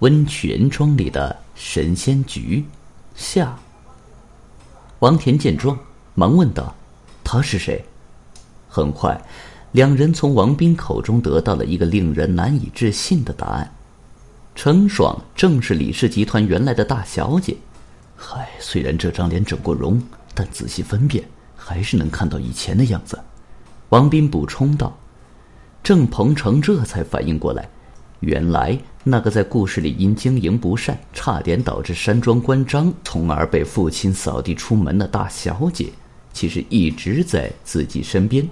[0.00, 2.64] 温泉庄里的神仙局
[3.14, 3.58] 下。
[5.00, 5.78] 王田见状，
[6.14, 6.74] 忙问道
[7.22, 7.84] ：“他是谁？”
[8.66, 9.20] 很快，
[9.72, 13.70] 两人从王斌口中得到了一个令人难以置信的答案：
[14.54, 17.54] 程爽正是李氏集团原来的大小姐。
[18.16, 20.02] 嗨，虽然这张脸整过容，
[20.34, 21.22] 但仔细分辨，
[21.54, 23.18] 还是能看到以前的样子。
[23.90, 24.96] 王斌补充道。
[25.82, 27.66] 郑鹏程这才反应过来，
[28.20, 35.90] 原来那个在故事里因经营不善，差点导致山庄关张，从而被父亲扫地出门的大小姐，
[36.34, 38.46] 其实一直在自己身边。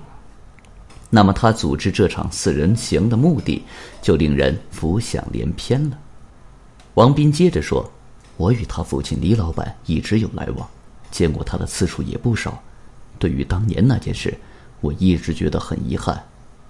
[1.10, 3.62] 那么他组织这场四人行的目的，
[4.00, 5.98] 就令人浮想联翩了。
[6.94, 7.90] 王斌接着说
[8.38, 10.68] ：“我与他父亲李老板一直有来往，
[11.10, 12.58] 见过他的次数也不少。
[13.18, 14.36] 对于当年那件事，
[14.80, 16.22] 我一直觉得很遗憾。”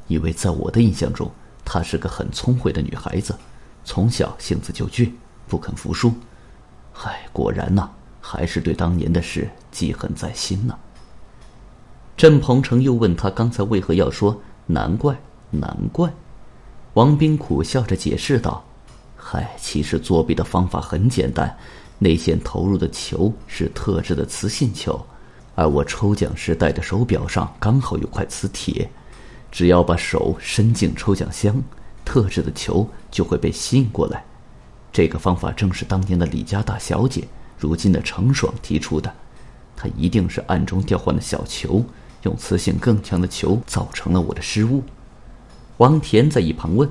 [0.08, 1.30] 因为在我的印象中，
[1.64, 3.34] 她是个很聪慧的女孩子，
[3.88, 5.10] 从小性子就倔，
[5.47, 6.12] 不肯服输。
[7.02, 7.88] 唉，果然呐，
[8.20, 10.78] 还是对当年的事记恨在心呢。
[12.14, 15.19] 郑鹏程又问他刚才为何要说“难怪，
[15.50, 16.12] 难怪”。
[16.92, 18.62] 王斌苦笑着解释道
[19.16, 21.56] ：“嗨，其实作弊的方法很简单，
[21.98, 25.03] 内线投入的球是特制的磁性球，
[25.55, 28.86] 而我抽奖时戴的手表上刚好有块磁铁。”
[29.50, 31.56] 只要把手伸进抽奖箱，
[32.09, 34.25] 特制的球就会被吸引过来。
[34.91, 37.28] 这个方法正是当年的李家大小姐，
[37.59, 39.15] 如今的程爽提出的。
[39.77, 41.84] 他一定是暗中调换了小球，
[42.23, 44.83] 用磁性更强的球造成了我的失误。
[45.77, 46.89] 王田在一旁问：“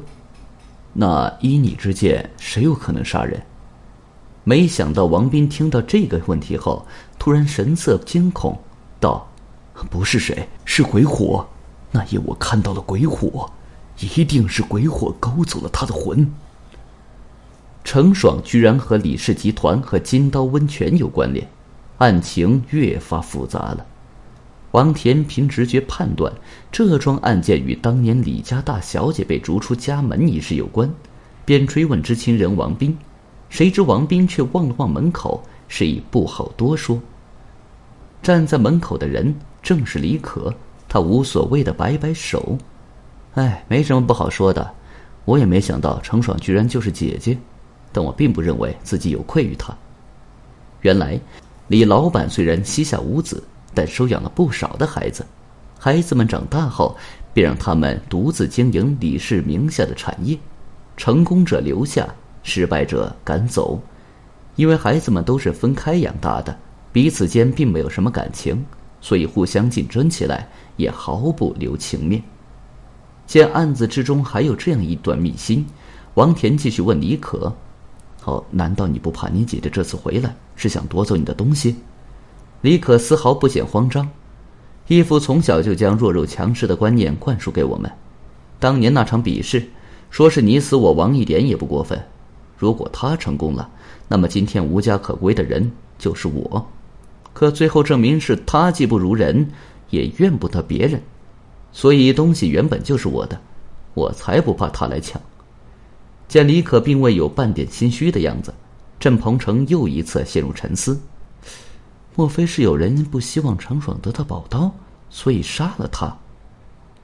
[0.94, 3.42] 那依你之见，谁有可能杀人？”
[4.46, 6.86] 没想到王斌听到这个问题后，
[7.18, 8.56] 突然神色惊恐，
[9.00, 9.28] 道
[9.90, 11.44] ：“不是谁，是鬼火。”
[11.92, 13.50] 那夜我看到了鬼火，
[14.00, 16.30] 一定是鬼火勾走了他的魂。
[17.84, 21.48] 程爽居然和李氏集团和金刀温泉有关联，
[22.00, 23.86] 案情越发复杂了。
[24.72, 26.32] 王田凭直觉判断，
[26.72, 30.94] 这桩案件与当年李家大小姐被逐出家门一事有关，
[31.46, 32.96] 便追问知情人王斌。
[33.50, 37.00] 谁知王斌却望了望门口，示意不好多说。
[38.22, 39.34] 站在门口的人
[39.64, 40.54] 正是李可。
[40.90, 42.58] 他无所谓的摆摆手，
[43.38, 44.68] 哎，没什么不好说的。
[45.26, 47.38] 我也没想到程爽居然就是姐姐，
[47.92, 49.72] 但我并不认为自己有愧于她。
[50.82, 51.20] 原来，
[51.68, 53.44] 李老板虽然膝下无子，
[53.76, 55.24] 但收养了不少的孩子。
[55.78, 56.98] 孩子们长大后，
[57.32, 60.36] 便让他们独自经营李氏名下的产业，
[60.96, 62.08] 成功者留下，
[62.42, 63.80] 失败者赶走。
[64.56, 66.58] 因为孩子们都是分开养大的，
[66.92, 68.66] 彼此间并没有什么感情。
[69.00, 72.20] 所以互相竞争起来也毫不留情面。
[73.28, 75.64] 见案子之中还有这样一段秘辛，
[76.14, 77.54] 王田继续问李可
[78.24, 81.76] ：“哦，难道你不怕你姐姐这次回来是想夺走你的东西？”
[82.62, 84.10] 李可丝毫不显慌张，
[84.88, 87.92] 义父从小就将弱肉强食的观念灌输给我们。
[88.60, 89.64] 当年那场比试，
[90.10, 92.02] 说是你死我亡一点也不过分。
[92.58, 93.70] 如果他成功了，
[94.08, 96.66] 那么今天无家可归的人就是我。
[97.34, 99.52] 可最后证明是他技不如人，
[99.92, 101.00] 也怨不得别人，
[101.78, 103.40] 所以东西原本就是我的，
[103.94, 105.22] 我才不怕他来抢。
[106.28, 108.52] 见李可并未有半点心虚的样子，
[109.00, 111.00] 郑鹏程又一次陷入沉思。
[112.16, 114.72] 莫非是有人不希望程爽得到宝刀，
[115.12, 116.18] 所以杀了他？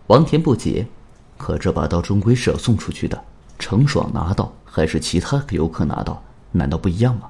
[0.07, 0.87] 王田不解，
[1.37, 3.23] 可这把刀终归是要送出去的，
[3.59, 6.19] 程爽拿到还是其他游客拿到，
[6.51, 7.29] 难道不一样吗？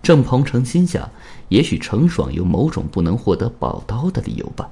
[0.00, 1.10] 郑鹏程心想，
[1.48, 4.70] 也许程爽有某种不能获得宝刀的理由吧。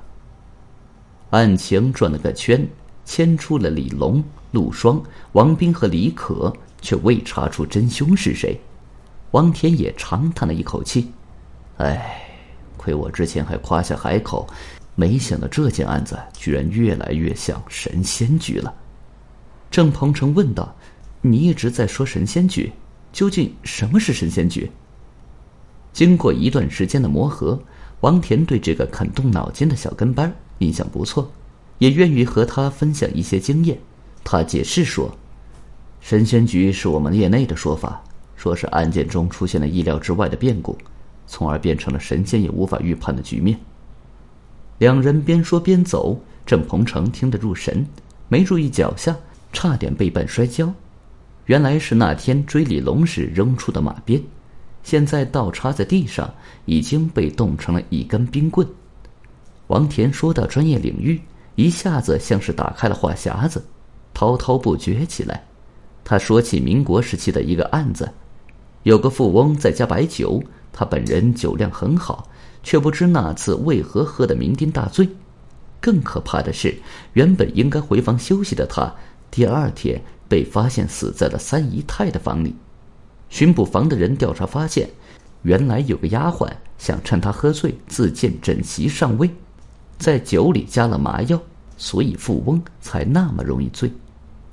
[1.35, 2.65] 案情转了个圈，
[3.05, 4.23] 牵出了李龙、
[4.53, 5.03] 陆双、
[5.33, 8.57] 王斌和李可，却未查出真凶是谁。
[9.33, 11.11] 王田也长叹了一口气
[11.79, 12.23] ：“唉，
[12.77, 14.49] 亏我之前还夸下海口，
[14.95, 18.73] 没想到这件案子居然越来越像神仙局了。”
[19.73, 20.73] 郑鹏程问道
[21.21, 22.73] ：“你一直在说神仙局，
[23.13, 24.71] 究竟什么是神仙局？”
[25.93, 27.61] 经过一段时间的磨合，
[28.03, 31.31] 王田对这个肯动脑筋的小跟班印象不错，
[31.79, 33.79] 也愿意和他分享一些经验。
[34.23, 35.15] 他解释说
[36.01, 38.03] ：“神仙局是我们业内的说法，
[38.37, 40.77] 说是案件中出现了意料之外的变故，
[41.27, 43.59] 从而变成了神仙也无法预判的局面。”
[44.79, 47.87] 两人边说边走，郑鹏程听得入神，
[48.29, 49.17] 没注意脚下，
[49.53, 50.73] 差点被绊摔跤。
[51.47, 54.21] 原来是那天追李龙时扔出的马鞭。
[54.83, 56.33] 现在倒插在地上，
[56.65, 58.67] 已经被冻成了一根冰棍。
[59.69, 61.21] 王田说到专业领域，
[61.55, 63.65] 一下子像是打开了话匣子，
[64.13, 65.43] 滔滔不绝起来。
[66.05, 68.11] 他说起民国时期的一个案子：
[68.83, 72.29] 有个富翁在家摆酒，他本人酒量很好，
[72.63, 75.09] 却不知那次为何喝得酩酊大醉。
[75.81, 76.75] 更可怕的是，
[77.15, 78.95] 原本应该回房休息的他，
[79.31, 82.55] 第二天被发现死在了三姨太的房里。
[83.31, 84.89] 巡捕房的人调查发现，
[85.43, 89.31] 原来有个丫鬟想趁他喝醉自荐枕席上位，
[89.99, 91.41] 在酒里加了麻药，
[91.77, 93.91] 所以富翁才那么容易醉。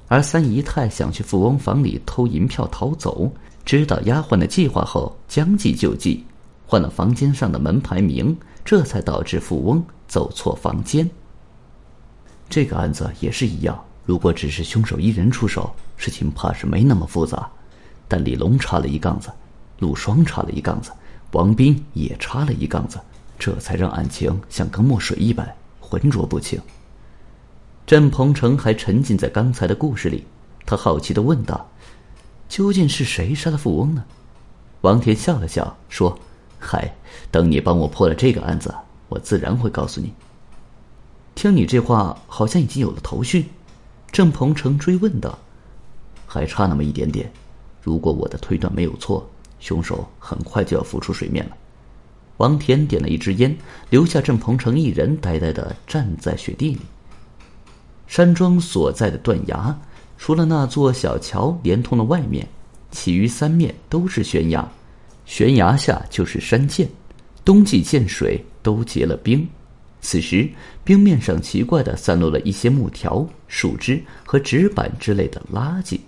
[0.08, 3.32] 而三姨太想去富翁房里偷银票逃走，
[3.64, 6.26] 知道丫鬟的计划后将计就计，
[6.66, 8.36] 换了房间上的门牌名，
[8.66, 11.10] 这才导致富翁走错房间。
[12.50, 17.50] 这个案子也是一样，如果只是凶手一人出手，事情怕是没那么复杂。
[18.10, 19.32] 但李龙插了一杠子，
[19.80, 20.92] 陆双插了一杠子，
[21.32, 23.00] 王斌也插了一杠子，
[23.42, 26.62] 这才让案情像跟墨水一般浑浊不清。
[27.88, 30.24] 郑鹏程还沉浸在刚才的故事里，
[30.64, 31.68] 他好奇的问道
[32.48, 34.06] ：“究竟是谁杀了富翁呢？”
[34.82, 36.16] 王田笑了笑说
[36.62, 36.94] ：“嗨，
[37.32, 38.72] 等你帮我破了这个案子，
[39.10, 40.14] 我自然会告诉你。”
[41.34, 43.50] 听你这话，好像已经有了头绪。
[44.12, 45.36] 郑鹏程追问道
[46.28, 47.34] ：“还差那么一点点。
[47.82, 49.28] 如果我的推断没有错，
[49.60, 51.58] 凶手很快就要浮出水面了。”
[52.42, 53.56] 王田点了一支烟，
[53.92, 56.80] 留下郑鹏程一人呆呆的站在雪地里。
[58.08, 59.80] 山庄所在的断崖，
[60.18, 62.48] 除了那座小桥连通了外面，
[62.90, 64.68] 其余三面都是悬崖，
[65.24, 66.90] 悬崖下就是山涧，
[67.46, 69.48] 冬季见水都结了冰。
[70.02, 70.50] 此时，
[70.84, 76.00] 冰面上奇怪的散落了一些木条、树枝和纸板之类的垃圾。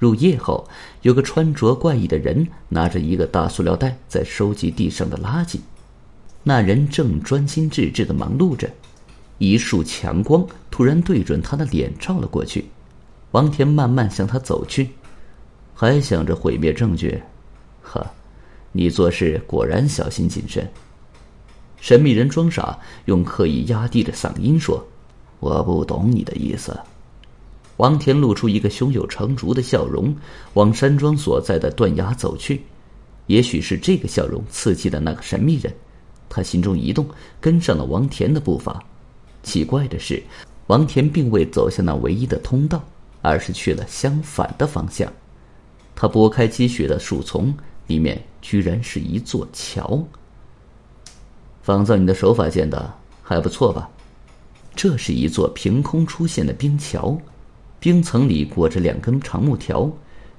[0.00, 0.66] 入夜后，
[1.02, 5.60] 有个穿着怪异的人拿着一个大塑料袋在收集地上的垃圾。
[6.42, 8.68] 那人正专心致志的忙碌着，
[9.36, 12.64] 一束强光突然对准他的脸照了过去。
[13.32, 14.88] 王田慢慢向他走去，
[15.74, 17.22] 还想着毁灭证据，
[17.82, 18.04] 呵，
[18.72, 20.66] 你做事果然小心谨慎。
[21.78, 24.82] 神秘人装傻，用刻意压低的嗓音说
[25.40, 26.74] ：“我不懂你的意思。”
[27.80, 30.14] 王田露出一个胸有成竹的笑容，
[30.52, 32.62] 往山庄所在的断崖走去。
[33.26, 35.72] 也许是这个笑容刺激了那个神秘人，
[36.28, 37.08] 他心中一动，
[37.40, 38.84] 跟上了王田的步伐。
[39.42, 40.22] 奇怪的是，
[40.66, 42.84] 王田并未走向那唯一的通道，
[43.22, 45.10] 而是去了相反的方向。
[45.96, 47.54] 他拨开积雪的树丛，
[47.86, 50.06] 里面居然是一座桥。
[51.62, 52.92] 仿造你的手法建的
[53.22, 53.88] 还不错吧？
[54.76, 57.18] 这是一座凭空出现的冰桥，
[57.80, 59.90] 冰层里裹着两根长木条，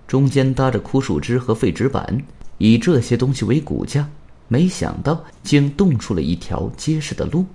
[0.07, 2.23] 中间搭着枯树枝和废纸板，
[2.59, 4.07] 以这些东西为骨架。
[4.47, 7.45] 没想到竟冻出了一条结实的路。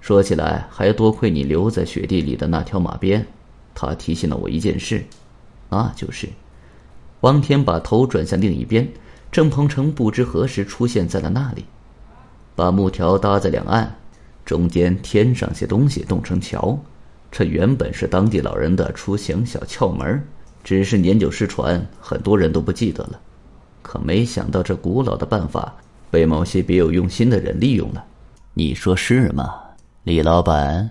[0.00, 3.26] 说起来，还多亏你留在雪地里的那条马鞭，
[3.74, 5.04] 它提醒了我一件事，
[5.68, 6.28] 那就是……
[7.20, 8.88] 王天把头转向另一边，
[9.30, 11.64] 郑鹏程不知何时出现在了那里。
[12.56, 13.94] 把木条搭在两岸，
[14.44, 16.78] 中间添上些东西，冻成桥。
[17.30, 20.22] 这原本是当地老人的出行小窍门，
[20.64, 23.20] 只是年久失传，很多人都不记得了。
[23.82, 25.74] 可没想到，这古老的办法
[26.10, 28.04] 被某些别有用心的人利用了。
[28.54, 29.54] 你说是吗，
[30.04, 30.90] 李老板？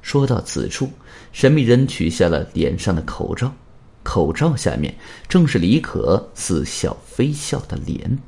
[0.00, 0.88] 说到此处，
[1.32, 3.50] 神秘人取下了脸上的口罩，
[4.02, 4.94] 口罩下面
[5.28, 8.18] 正是李可似笑非笑的脸。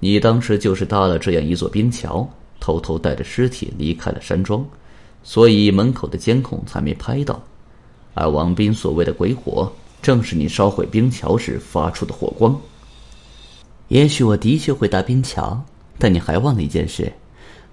[0.00, 2.28] 你当时就是搭了这样一座冰桥，
[2.58, 4.66] 偷偷带着尸体离开了山庄，
[5.22, 7.42] 所以门口的监控才没拍到。
[8.14, 12.58] 而王斌所谓的鬼火，正是你烧毁冰桥时发出的火光。
[13.88, 15.62] 也许我的确会搭冰桥，
[15.98, 17.12] 但你还忘了一件事：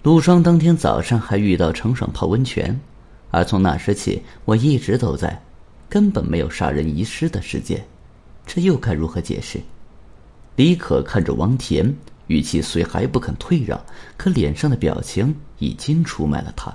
[0.03, 2.79] 陆双当天早上还遇到程爽泡温泉，
[3.32, 5.41] 而从那时起，我一直都在，
[5.89, 7.86] 根本没有杀人遗失的事件。
[8.46, 9.60] 这又该如何解释？
[10.56, 11.94] 李可看着王田。
[12.27, 13.82] 语气虽还不肯退让，
[14.15, 16.72] 可脸上的表情已经出卖了他。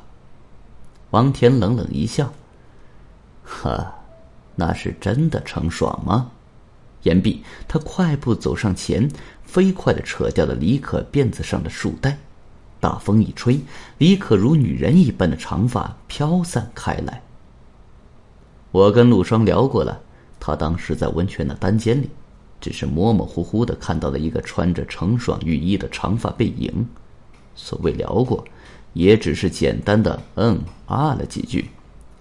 [1.15, 2.33] 王田冷冷一笑
[3.47, 3.87] ：“呵，
[4.57, 6.33] 那是真的程爽吗？”
[7.05, 9.09] 言毕，他快步走上前，
[9.45, 12.19] 飞快的扯掉了李可辫子上的束带。
[12.81, 13.61] 大风一吹，
[13.99, 17.23] 李可如女人一般的长发飘散开来。
[18.73, 20.01] 我跟陆双聊过了，
[20.41, 22.11] 他当时在温泉的单间里。
[22.61, 26.89] 只是模模糊糊的看到了一个穿着程爽浴衣的长发背影，
[27.55, 28.45] 所谓聊过，
[28.95, 31.67] 也只是简单的嗯啊了几句，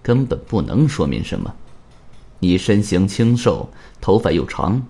[0.01, 1.53] 根本不能说明什么。
[2.39, 3.69] 你身形清瘦，
[4.01, 4.85] 头发又长，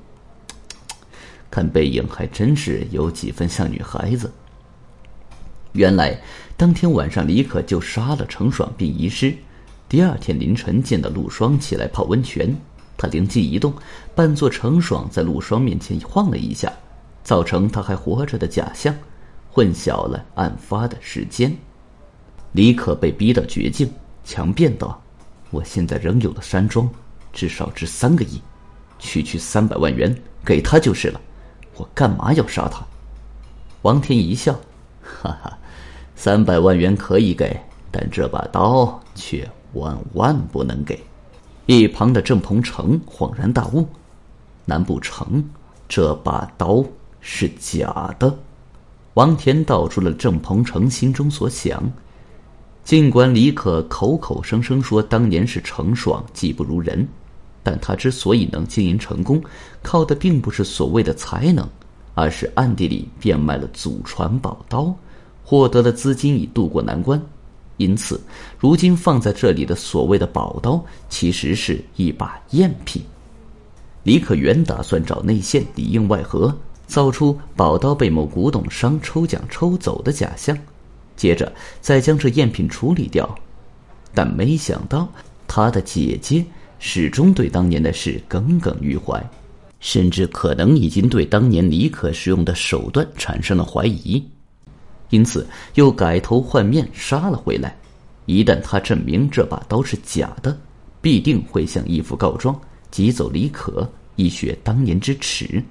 [1.51, 4.31] 看背影还真是有几分像女孩子。
[5.73, 6.19] 原来
[6.55, 9.35] 当天晚上李可就杀了程爽并遗失，
[9.89, 12.55] 第二天凌晨，见到陆双起来泡温泉，
[12.97, 13.73] 他灵机一动，
[14.15, 16.71] 扮作程爽在陆双面前晃了一下，
[17.23, 18.95] 造成他还活着的假象，
[19.51, 21.55] 混淆了案发的时间。
[22.53, 23.91] 李可被逼到绝境，
[24.23, 25.01] 强辩道
[25.49, 26.89] ：“我现在仍有了山庄，
[27.33, 28.39] 至少值三个亿，
[28.99, 31.19] 区区三百万元给他就是了，
[31.75, 32.85] 我干嘛要杀他？”
[33.81, 34.53] 王田一笑
[35.01, 35.57] ：“哈哈，
[36.15, 37.59] 三百万元可以给，
[37.91, 41.03] 但这把刀却万万不能给。”
[41.65, 43.87] 一旁的郑鹏程恍然大悟
[44.63, 45.43] ：“难不成
[45.89, 46.85] 这把刀
[47.19, 48.37] 是假的？”
[49.15, 51.83] 王田道出了郑鹏程心中所想。
[52.83, 57.07] 尽管李可口口声声说当年是程爽技不如人，
[57.61, 59.41] 但他之所以能经营成功，
[59.81, 61.67] 靠的并不是所谓的才能。
[62.15, 64.93] 而是暗地里变卖了祖传宝刀，
[65.43, 67.19] 获得了资金以渡过难关。
[67.77, 68.21] 因此，
[68.59, 73.01] 如今放在这里的所谓的宝刀，其实是一把赝品。
[74.03, 80.55] 李可原打算找内线里应外合，造出宝刀被某古董商抽奖抽走的假象，
[81.15, 81.51] 接着
[81.81, 83.27] 再将这赝品处理掉。
[84.13, 85.07] 但没想到，
[85.47, 86.45] 他的姐姐
[86.79, 89.23] 始终对当年的事耿耿于怀。
[89.79, 94.25] 甚至可能已经对当年李可使用的手段产生了怀疑，
[95.09, 97.75] 因此又改头换面杀了回来。
[98.25, 100.57] 一旦他证明这把刀是假的，
[101.01, 102.57] 必定会向义父告状，
[102.91, 105.61] 挤走李可，以雪当年之耻。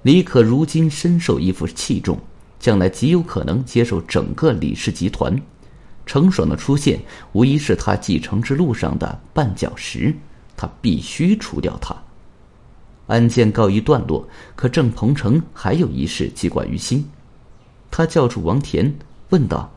[0.00, 2.18] 李可如今深受义父器重，
[2.62, 5.36] 将来极有可能接手整个李氏集团。
[6.06, 7.00] 程爽的出现，
[7.32, 10.14] 无疑是他继承之路上的绊脚石，
[10.56, 11.92] 他必须除掉他。
[13.08, 17.04] 案件告一段落，可郑鹏程还有一事记挂于心。
[17.90, 18.94] 他叫住王田，
[19.30, 19.68] 问道：“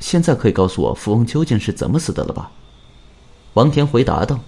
[0.00, 2.50] 现在可以告诉我富翁究竟是怎么死的了吧？”
[3.52, 4.40] 王田回答道：“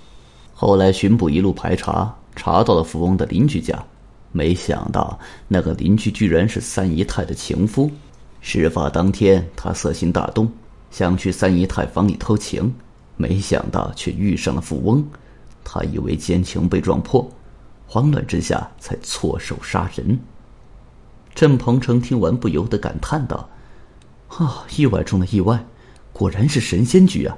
[0.55, 3.85] 后来巡捕一路排查，查到了富翁的邻居家，
[4.33, 5.19] 没想到
[5.49, 7.91] 那个邻居居然是三姨太的情夫。
[8.41, 10.51] 事发当天，他色心大动，
[10.91, 12.73] 想去三姨太房里偷情，
[13.17, 15.05] 没想到却遇上了富翁。
[15.63, 17.29] 他以为奸情被撞破。”
[17.93, 20.17] 慌乱之下，才错手杀人。
[21.35, 23.51] 郑鹏程听完，不由得感叹道
[24.31, 25.61] ：“啊，意外中的意外，
[26.13, 27.37] 果然是神仙局啊！”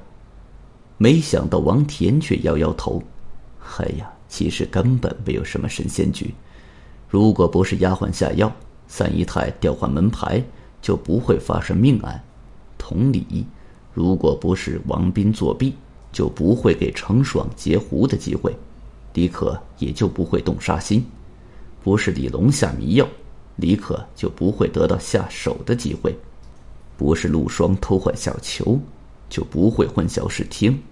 [0.98, 3.02] 没想到王田却摇摇头
[3.78, 6.34] ：“哎呀，其实根本没有什么神仙局。
[7.12, 8.50] 如果不是丫鬟下药，
[8.88, 10.42] 三姨太调换门牌，
[10.80, 12.24] 就不会发生命案。
[12.78, 13.44] 同理，
[13.92, 15.74] 如果不是王斌作弊，
[16.10, 18.56] 就不会给程爽截胡的机会。”
[19.12, 21.04] 李可也就不会动杀心，
[21.84, 23.06] 不是李龙下迷药，
[23.56, 26.12] 李可就不会得到下手的机会；
[26.96, 28.80] 不是陆双偷换小球，
[29.28, 30.82] 就不会混淆视听。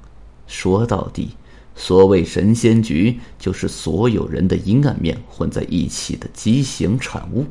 [0.47, 1.31] 说到底，
[1.75, 7.47] 所谓神仙局，就是所有人的阴暗面混在一起的畸形产物。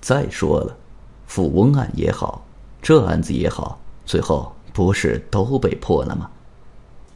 [0.00, 0.76] 再说了，
[1.26, 2.46] 富翁案也好，
[2.80, 6.30] 这案子也好，最后不是都被破了吗？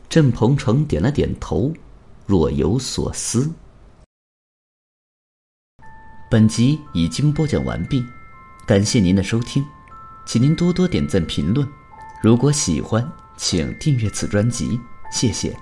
[0.08, 1.72] 郑鹏程点了点头。
[2.26, 3.52] 若有所思。
[6.30, 8.02] 本集已经播讲完毕，
[8.66, 9.62] 感谢您的收听，
[10.24, 11.68] 请您多多点赞评论。
[12.22, 14.80] 如果喜欢，请订阅此专辑，
[15.12, 15.54] 谢谢。